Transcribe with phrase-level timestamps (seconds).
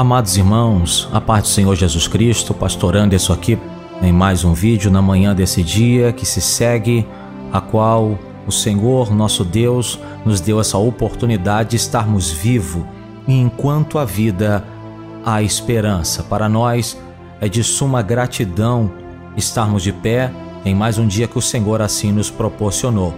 [0.00, 3.58] Amados irmãos, a paz do Senhor Jesus Cristo, pastor Anderson aqui
[4.00, 7.06] em mais um vídeo na manhã desse dia que se segue,
[7.52, 12.82] a qual o Senhor, nosso Deus, nos deu essa oportunidade de estarmos vivos
[13.28, 14.64] e enquanto a vida
[15.22, 16.22] há esperança.
[16.22, 16.96] Para nós
[17.38, 18.90] é de suma gratidão
[19.36, 20.32] estarmos de pé
[20.64, 23.12] em mais um dia que o Senhor assim nos proporcionou.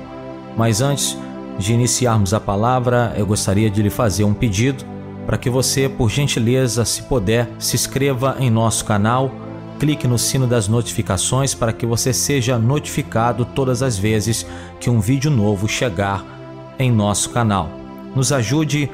[0.57, 1.17] Mas antes
[1.61, 4.91] de iniciarmos a palavra, eu gostaria de lhe fazer um pedido
[5.27, 9.31] para que você, por gentileza, se puder, se inscreva em nosso canal,
[9.79, 14.47] clique no sino das notificações para que você seja notificado todas as vezes
[14.81, 16.25] que um vídeo novo chegar
[16.79, 17.69] em nosso canal.
[18.15, 18.91] Nos ajude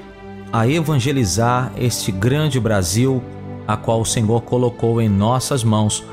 [0.52, 3.22] a evangelizar este grande Brasil,
[3.66, 6.04] a qual o Senhor colocou em nossas mãos,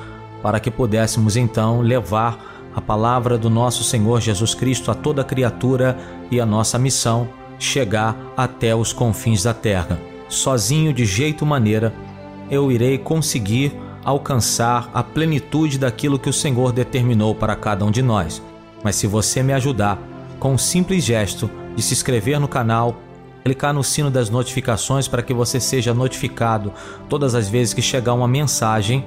[0.42, 5.98] para que pudéssemos então levar a palavra do nosso Senhor Jesus Cristo a toda criatura
[6.30, 7.30] e a nossa missão
[7.60, 10.00] chegar até os confins da terra.
[10.28, 11.94] Sozinho, de jeito maneira,
[12.50, 18.02] eu irei conseguir alcançar a plenitude daquilo que o Senhor determinou para cada um de
[18.02, 18.42] nós.
[18.84, 20.00] Mas se você me ajudar
[20.40, 23.02] com um simples gesto de se inscrever no canal,
[23.44, 26.72] clicar no sino das notificações para que você seja notificado
[27.10, 29.06] todas as vezes que chegar uma mensagem,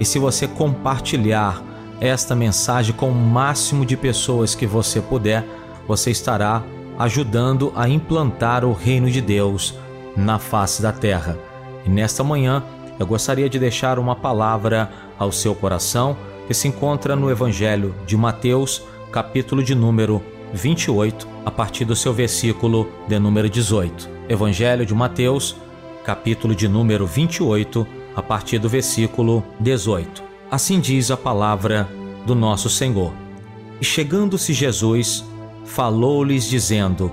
[0.00, 1.62] e se você compartilhar
[2.00, 5.44] esta mensagem com o máximo de pessoas que você puder,
[5.86, 6.62] você estará
[6.98, 9.74] ajudando a implantar o reino de Deus
[10.16, 11.38] na face da terra.
[11.86, 12.62] E nesta manhã,
[12.98, 16.16] eu gostaria de deixar uma palavra ao seu coração
[16.48, 18.82] que se encontra no Evangelho de Mateus,
[19.12, 20.20] capítulo de número
[20.52, 24.08] 28, a partir do seu versículo de número 18.
[24.28, 25.54] Evangelho de Mateus,
[26.04, 30.22] capítulo de número 28, a partir do versículo 18.
[30.50, 31.88] Assim diz a palavra
[32.26, 33.12] do nosso Senhor.
[33.80, 35.24] E chegando-se Jesus,
[35.68, 37.10] falou-lhes dizendo: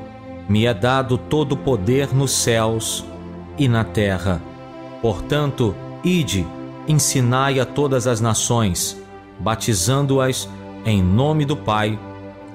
[0.50, 3.06] Me é dado todo o poder nos céus
[3.58, 4.42] e na terra.
[5.02, 6.46] Portanto, ide,
[6.88, 9.00] ensinai a todas as nações,
[9.40, 10.50] batizando-as
[10.86, 12.00] em nome do Pai,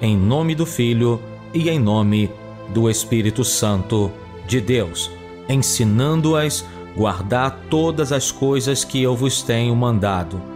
[0.01, 1.21] em nome do Filho
[1.55, 2.31] e em nome
[2.75, 4.11] do Espírito Santo
[4.47, 5.11] de Deus,
[5.49, 6.65] ensinando-as
[6.97, 10.51] guardar todas as coisas que eu vos tenho mandado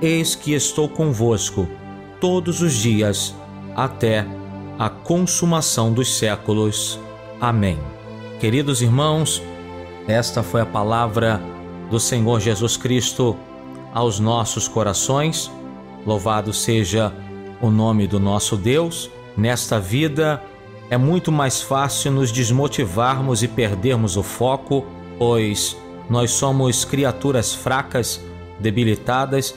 [0.00, 1.68] Eis que estou convosco
[2.20, 3.34] todos os dias
[3.74, 4.26] até
[4.78, 6.98] a consumação dos séculos.
[7.40, 7.78] Amém.
[8.40, 9.42] Queridos irmãos,
[10.06, 11.40] esta foi a palavra
[11.90, 13.36] do Senhor Jesus Cristo
[13.92, 15.50] aos nossos corações.
[16.06, 17.12] Louvado seja
[17.60, 19.10] o nome do nosso Deus.
[19.36, 20.42] Nesta vida
[20.90, 24.84] é muito mais fácil nos desmotivarmos e perdermos o foco,
[25.18, 25.76] pois
[26.10, 28.20] nós somos criaturas fracas,
[28.60, 29.54] debilitadas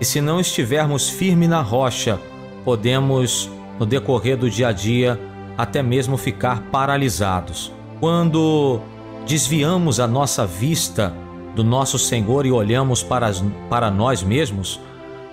[0.00, 2.18] e se não estivermos firme na rocha,
[2.64, 5.18] podemos, no decorrer do dia a dia,
[5.56, 7.72] até mesmo ficar paralisados.
[7.98, 8.78] Quando
[9.26, 11.14] desviamos a nossa vista
[11.54, 14.78] do nosso Senhor e olhamos para, as, para nós mesmos,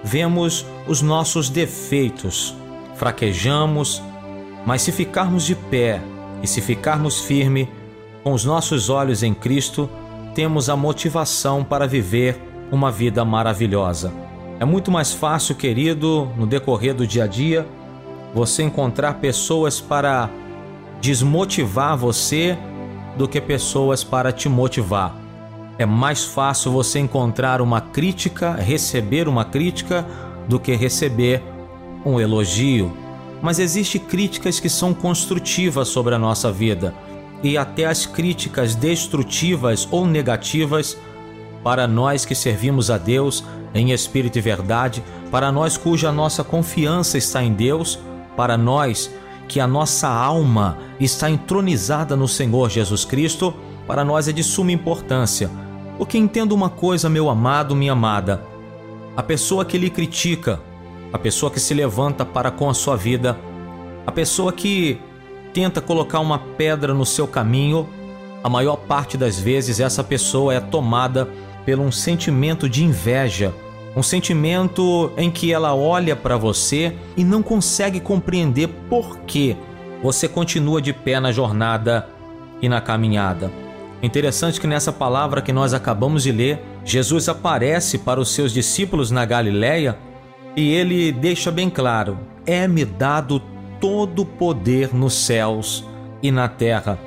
[0.01, 2.55] vemos os nossos defeitos,
[2.95, 4.01] fraquejamos,
[4.65, 6.01] mas se ficarmos de pé
[6.41, 7.69] e se ficarmos firme,
[8.23, 9.89] com os nossos olhos em Cristo,
[10.33, 12.39] temos a motivação para viver
[12.71, 14.13] uma vida maravilhosa.
[14.59, 17.65] É muito mais fácil, querido, no decorrer do dia a dia,
[18.33, 20.29] você encontrar pessoas para
[21.01, 22.57] desmotivar você
[23.17, 25.15] do que pessoas para te motivar.
[25.77, 30.05] É mais fácil você encontrar uma crítica, receber uma crítica,
[30.47, 31.43] do que receber
[32.05, 32.91] um elogio.
[33.41, 36.93] Mas existem críticas que são construtivas sobre a nossa vida
[37.43, 40.97] e até as críticas destrutivas ou negativas
[41.63, 47.17] para nós que servimos a Deus em espírito e verdade, para nós cuja nossa confiança
[47.17, 47.99] está em Deus,
[48.37, 49.11] para nós
[49.47, 53.53] que a nossa alma está entronizada no Senhor Jesus Cristo,
[53.87, 55.49] para nós é de suma importância.
[55.97, 58.43] Porque entenda uma coisa, meu amado, minha amada:
[59.15, 60.61] a pessoa que lhe critica,
[61.11, 63.37] a pessoa que se levanta para com a sua vida,
[64.05, 64.99] a pessoa que
[65.53, 67.89] tenta colocar uma pedra no seu caminho,
[68.43, 71.27] a maior parte das vezes essa pessoa é tomada
[71.65, 73.53] pelo um sentimento de inveja,
[73.97, 79.57] um sentimento em que ela olha para você e não consegue compreender por que
[80.03, 82.07] você continua de pé na jornada
[82.61, 83.51] e na caminhada.
[84.03, 89.09] Interessante que nessa palavra que nós acabamos de ler, Jesus aparece para os seus discípulos
[89.09, 89.97] na Galileia
[90.55, 93.41] e ele deixa bem claro: é-me dado
[93.81, 95.83] todo o poder nos céus
[96.21, 96.99] e na terra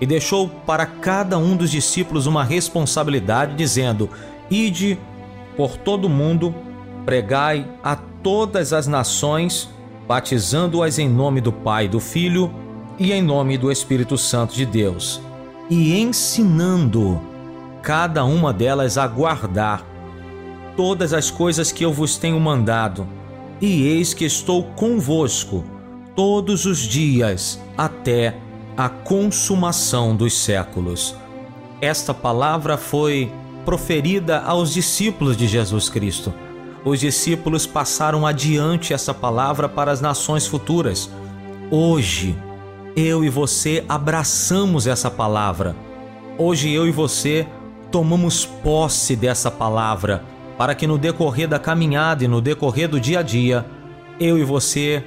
[0.00, 4.08] e deixou para cada um dos discípulos uma responsabilidade, dizendo:
[4.48, 4.96] Ide
[5.56, 6.54] por todo o mundo,
[7.04, 9.68] pregai a todas as nações,
[10.06, 12.52] batizando-as em nome do Pai, do Filho
[12.98, 15.20] e em nome do Espírito Santo de Deus,
[15.70, 17.20] e ensinando
[17.82, 19.84] cada uma delas a guardar
[20.76, 23.06] todas as coisas que eu vos tenho mandado,
[23.60, 25.64] e eis que estou convosco
[26.14, 28.36] todos os dias até
[28.76, 31.14] a consumação dos séculos.
[31.80, 33.32] Esta palavra foi
[33.64, 36.32] proferida aos discípulos de Jesus Cristo.
[36.84, 41.10] Os discípulos passaram adiante essa palavra para as nações futuras.
[41.70, 42.34] Hoje,
[42.96, 45.76] eu e você abraçamos essa palavra.
[46.38, 47.46] Hoje, eu e você
[47.90, 50.24] tomamos posse dessa palavra
[50.56, 53.64] para que no decorrer da caminhada e no decorrer do dia a dia,
[54.18, 55.02] eu e você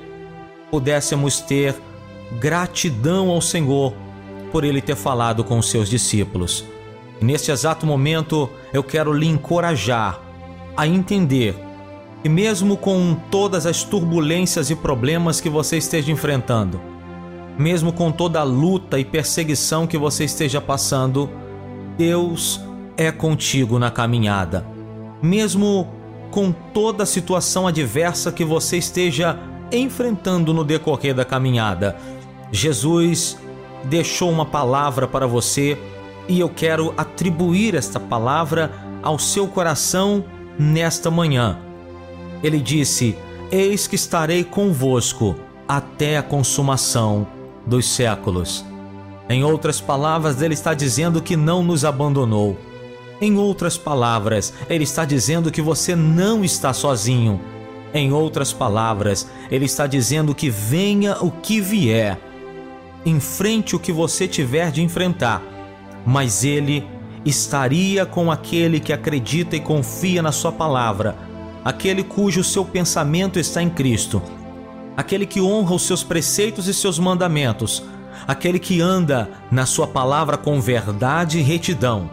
[0.71, 1.75] pudéssemos ter
[2.39, 3.93] gratidão ao Senhor
[4.51, 6.65] por ele ter falado com os seus discípulos.
[7.21, 10.19] Neste exato momento, eu quero lhe encorajar
[10.75, 11.55] a entender
[12.21, 16.81] que, mesmo com todas as turbulências e problemas que você esteja enfrentando,
[17.57, 21.29] mesmo com toda a luta e perseguição que você esteja passando,
[21.97, 22.59] Deus
[22.97, 24.65] é contigo na caminhada.
[25.21, 25.87] Mesmo
[26.31, 29.37] com toda a situação adversa que você esteja
[29.71, 31.95] enfrentando no decorrer da caminhada,
[32.51, 33.37] Jesus
[33.83, 35.77] deixou uma palavra para você
[36.27, 38.71] e eu quero atribuir esta palavra
[39.01, 40.23] ao seu coração
[40.57, 41.59] nesta manhã.
[42.41, 43.17] Ele disse:
[43.51, 45.35] Eis que estarei convosco
[45.67, 47.27] até a consumação
[47.65, 48.65] dos séculos.
[49.29, 52.57] Em outras palavras, ele está dizendo que não nos abandonou.
[53.21, 57.39] Em outras palavras, ele está dizendo que você não está sozinho.
[57.93, 62.19] Em outras palavras, ele está dizendo que venha o que vier.
[63.05, 65.52] Enfrente o que você tiver de enfrentar
[66.05, 66.85] mas ele
[67.25, 71.15] estaria com aquele que acredita e confia na Sua palavra,
[71.63, 74.21] aquele cujo seu pensamento está em Cristo,
[74.97, 77.83] aquele que honra os seus preceitos e seus mandamentos,
[78.27, 82.09] aquele que anda na Sua palavra com verdade e retidão,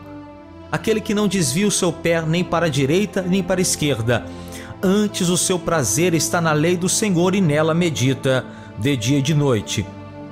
[0.71, 4.25] aquele que não desvia o seu pé nem para a direita nem para a esquerda.
[4.83, 8.47] Antes o seu prazer está na lei do Senhor e nela medita
[8.79, 9.85] de dia e de noite.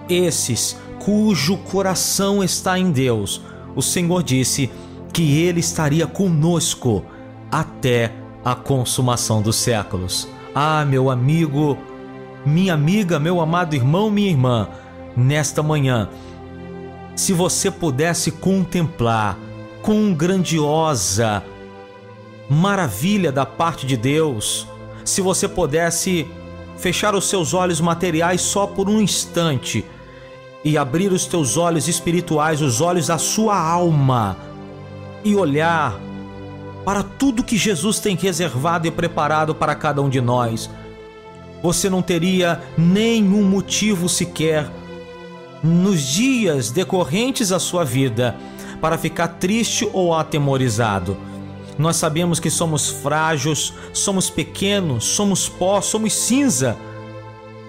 [0.08, 3.41] Esses cujo coração está em Deus,
[3.75, 4.71] o Senhor disse
[5.12, 7.05] que Ele estaria conosco
[7.50, 8.12] até
[8.45, 10.29] a consumação dos séculos.
[10.55, 11.79] Ah, meu amigo,
[12.45, 14.69] minha amiga, meu amado irmão, minha irmã,
[15.17, 16.09] nesta manhã,
[17.17, 19.39] se você pudesse contemplar
[19.83, 21.43] com grandiosa
[22.49, 24.67] maravilha da parte de Deus,
[25.05, 26.27] se você pudesse
[26.77, 29.85] fechar os seus olhos materiais só por um instante
[30.64, 34.37] e abrir os teus olhos espirituais, os olhos da sua alma,
[35.25, 35.99] e olhar
[36.84, 40.70] para tudo que Jesus tem reservado e preparado para cada um de nós,
[41.62, 44.70] você não teria nenhum motivo sequer
[45.62, 48.37] nos dias decorrentes à sua vida
[48.81, 51.16] para ficar triste ou atemorizado.
[51.76, 56.76] Nós sabemos que somos frágeis, somos pequenos, somos pó, somos cinza,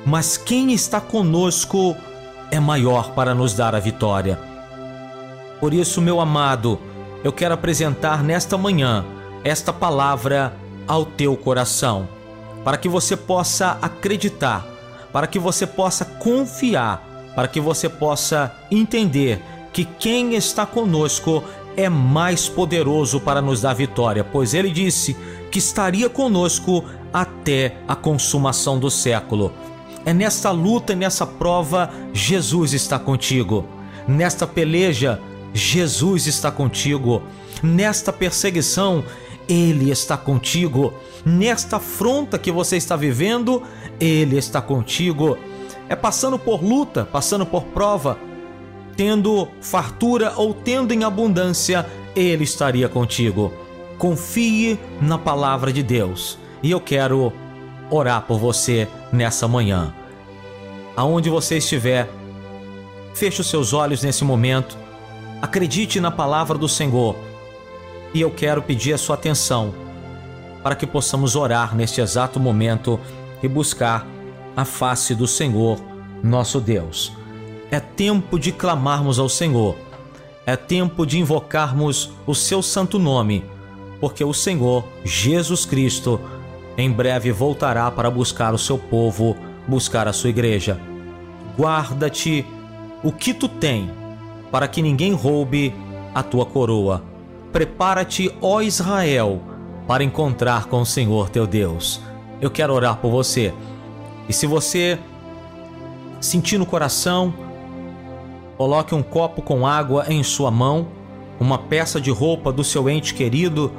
[0.06, 1.96] mas quem está conosco
[2.52, 4.40] é maior para nos dar a vitória.
[5.60, 6.80] Por isso, meu amado,
[7.24, 9.06] eu quero apresentar nesta manhã
[9.44, 10.54] esta palavra
[10.88, 12.08] ao teu coração,
[12.64, 14.66] para que você possa acreditar,
[15.12, 17.04] para que você possa confiar,
[17.36, 21.44] para que você possa entender que quem está conosco
[21.78, 25.16] é mais poderoso para nos dar vitória, pois ele disse
[25.52, 26.84] que estaria conosco
[27.14, 29.52] até a consumação do século.
[30.06, 33.66] É nesta luta, nessa prova, Jesus está contigo.
[34.08, 35.20] Nesta peleja,
[35.54, 37.22] Jesus está contigo.
[37.62, 39.04] Nesta perseguição,
[39.48, 40.94] Ele está contigo.
[41.26, 43.62] Nesta afronta que você está vivendo,
[44.00, 45.38] Ele está contigo.
[45.90, 48.18] É passando por luta, passando por prova,
[48.96, 53.52] tendo fartura ou tendo em abundância, Ele estaria contigo.
[53.98, 56.38] Confie na palavra de Deus.
[56.64, 57.34] E eu quero
[57.90, 59.94] orar por você nessa manhã.
[60.96, 62.10] Aonde você estiver,
[63.14, 64.78] feche os seus olhos nesse momento,
[65.42, 67.16] acredite na palavra do Senhor
[68.14, 69.74] e eu quero pedir a sua atenção
[70.64, 73.00] para que possamos orar neste exato momento
[73.42, 74.06] e buscar
[74.56, 75.80] a face do Senhor,
[76.22, 77.14] nosso Deus.
[77.72, 79.76] É tempo de clamarmos ao Senhor,
[80.46, 83.46] é tempo de invocarmos o seu santo nome,
[84.02, 86.20] porque o Senhor, Jesus Cristo,
[86.82, 89.36] em breve voltará para buscar o seu povo,
[89.68, 90.80] buscar a sua igreja.
[91.58, 92.46] Guarda-te
[93.04, 93.92] o que tu tem,
[94.52, 95.74] para que ninguém roube
[96.14, 97.04] a tua coroa.
[97.52, 99.42] Prepara-te, ó Israel,
[99.88, 102.02] para encontrar com o Senhor teu Deus.
[102.40, 103.54] Eu quero orar por você.
[104.28, 105.00] E se você
[106.22, 107.34] sentir no coração,
[108.58, 111.00] coloque um copo com água em sua mão
[111.40, 113.72] uma peça de roupa do seu ente querido,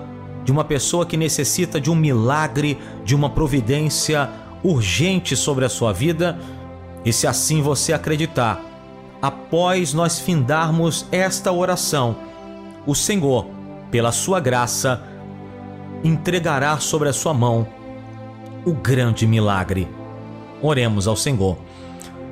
[0.50, 4.28] de uma pessoa que necessita de um milagre, de uma providência
[4.64, 6.40] urgente sobre a sua vida.
[7.04, 8.61] E se assim você acreditar,
[9.23, 12.16] após nós findarmos esta oração,
[12.85, 13.47] o Senhor,
[13.92, 15.00] pela sua graça,
[16.02, 17.64] entregará sobre a sua mão
[18.66, 19.87] o grande milagre.
[20.61, 21.59] Oremos ao Senhor.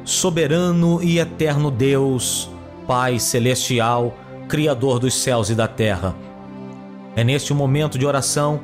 [0.05, 2.51] Soberano e eterno Deus,
[2.85, 4.13] Pai celestial,
[4.49, 6.28] Criador dos céus e da terra.
[7.17, 8.61] É neste momento de oração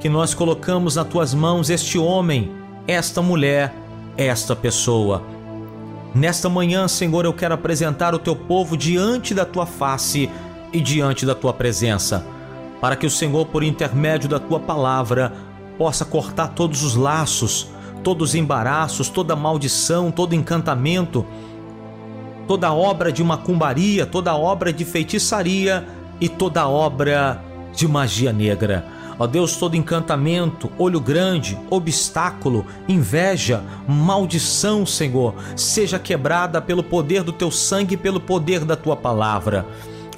[0.00, 2.50] que nós colocamos nas tuas mãos este homem,
[2.86, 3.74] esta mulher,
[4.16, 5.22] esta pessoa.
[6.14, 10.28] Nesta manhã, Senhor, eu quero apresentar o teu povo diante da tua face
[10.72, 12.24] e diante da tua presença,
[12.80, 15.32] para que o Senhor, por intermédio da tua palavra,
[15.78, 17.68] possa cortar todos os laços,
[18.02, 21.24] todos os embaraços, toda maldição, todo encantamento,
[22.48, 25.86] toda obra de macumbaria, toda obra de feitiçaria
[26.20, 27.40] e toda obra
[27.74, 28.84] de magia negra.
[29.18, 37.32] Ó Deus, todo encantamento, olho grande, obstáculo, inveja, maldição, Senhor, seja quebrada pelo poder do
[37.32, 39.66] teu sangue e pelo poder da tua palavra.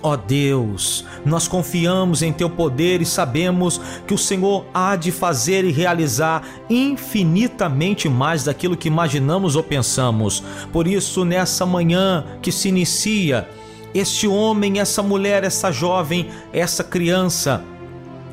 [0.04, 5.64] Ó Deus, nós confiamos em Teu poder e sabemos que o Senhor há de fazer
[5.64, 10.42] e realizar infinitamente mais daquilo que imaginamos ou pensamos.
[10.72, 13.48] Por isso, nessa manhã que se inicia,
[13.94, 17.62] este homem, essa mulher, essa jovem, essa criança,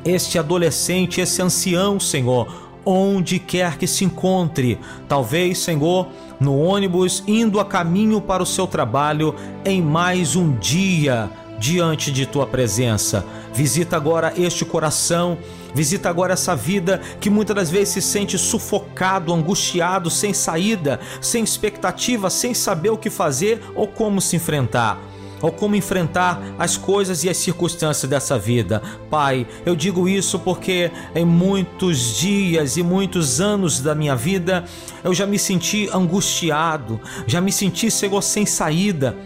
[0.04, 7.60] este adolescente, esse ancião, Senhor, onde quer que se encontre, talvez, Senhor, no ônibus indo
[7.60, 13.22] a caminho para o seu trabalho em mais um dia diante de tua presença.
[13.52, 15.36] Visita agora este coração,
[15.74, 21.44] visita agora essa vida que muitas das vezes se sente sufocado, angustiado, sem saída, sem
[21.44, 25.09] expectativa, sem saber o que fazer ou como se enfrentar
[25.40, 28.82] ou como enfrentar as coisas e as circunstâncias dessa vida.
[29.08, 34.64] Pai, eu digo isso porque em muitos dias e muitos anos da minha vida
[35.02, 39.16] eu já me senti angustiado, já me senti, Senhor, sem saída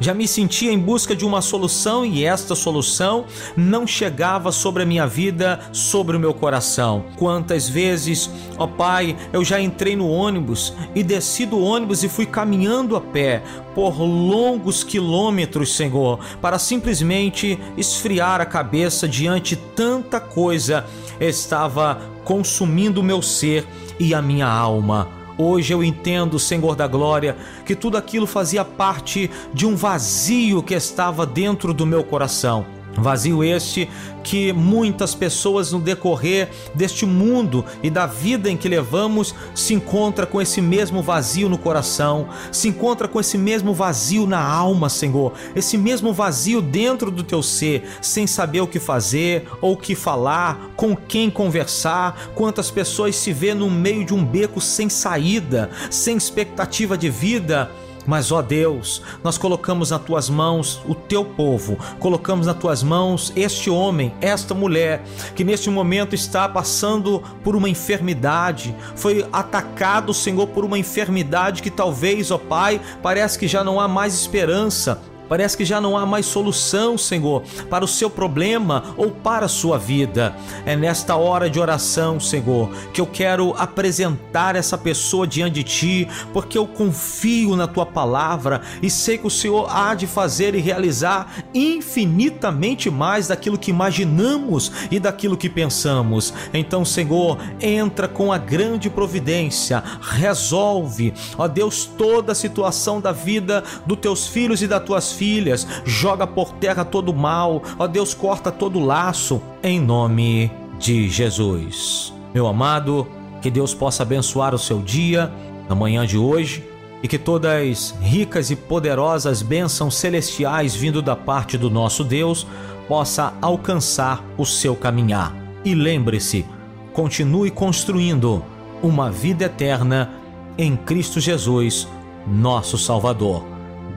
[0.00, 3.24] já me sentia em busca de uma solução e esta solução
[3.56, 7.04] não chegava sobre a minha vida, sobre o meu coração.
[7.16, 12.26] Quantas vezes, ó Pai, eu já entrei no ônibus e desci do ônibus e fui
[12.26, 13.42] caminhando a pé
[13.74, 20.84] por longos quilômetros, Senhor, para simplesmente esfriar a cabeça diante tanta coisa
[21.20, 23.66] estava consumindo o meu ser
[23.98, 25.08] e a minha alma.
[25.36, 27.36] Hoje eu entendo, Senhor da Glória,
[27.66, 32.64] que tudo aquilo fazia parte de um vazio que estava dentro do meu coração.
[32.96, 33.88] Vazio este
[34.22, 40.26] que muitas pessoas no decorrer deste mundo e da vida em que levamos se encontra
[40.26, 45.34] com esse mesmo vazio no coração, se encontra com esse mesmo vazio na alma, Senhor,
[45.54, 49.94] esse mesmo vazio dentro do teu ser, sem saber o que fazer ou o que
[49.94, 55.70] falar, com quem conversar, quantas pessoas se vê no meio de um beco sem saída,
[55.90, 57.70] sem expectativa de vida
[58.06, 63.32] mas, ó Deus, nós colocamos nas tuas mãos o teu povo, colocamos nas tuas mãos
[63.34, 65.02] este homem, esta mulher,
[65.34, 71.70] que neste momento está passando por uma enfermidade, foi atacado, Senhor, por uma enfermidade que
[71.70, 76.04] talvez, ó Pai, parece que já não há mais esperança, Parece que já não há
[76.04, 80.34] mais solução, Senhor, para o seu problema ou para a sua vida.
[80.66, 86.08] É nesta hora de oração, Senhor, que eu quero apresentar essa pessoa diante de ti,
[86.32, 90.60] porque eu confio na tua palavra e sei que o Senhor há de fazer e
[90.60, 96.34] realizar infinitamente mais daquilo que imaginamos e daquilo que pensamos.
[96.52, 103.62] Então, Senhor, entra com a grande providência, resolve, ó Deus, toda a situação da vida
[103.86, 108.50] dos teus filhos e das tuas filhas, joga por terra todo mal, ó Deus, corta
[108.50, 112.12] todo laço, em nome de Jesus.
[112.34, 113.06] Meu amado,
[113.40, 115.32] que Deus possa abençoar o seu dia,
[115.68, 116.64] na manhã de hoje,
[117.02, 122.46] e que todas ricas e poderosas bênçãos celestiais vindo da parte do nosso Deus
[122.88, 125.34] possa alcançar o seu caminhar.
[125.64, 126.46] E lembre-se,
[126.92, 128.42] continue construindo
[128.82, 130.12] uma vida eterna
[130.56, 131.88] em Cristo Jesus,
[132.26, 133.53] nosso Salvador.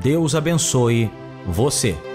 [0.08, 1.12] Deus abençoe
[1.46, 2.07] você.